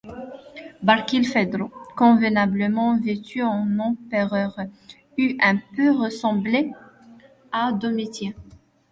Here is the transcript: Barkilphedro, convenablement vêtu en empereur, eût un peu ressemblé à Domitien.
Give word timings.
Barkilphedro, 0.81 1.69
convenablement 1.95 2.99
vêtu 2.99 3.43
en 3.43 3.77
empereur, 3.77 4.57
eût 5.19 5.37
un 5.39 5.57
peu 5.77 5.91
ressemblé 5.91 6.71
à 7.51 7.71
Domitien. 7.71 8.31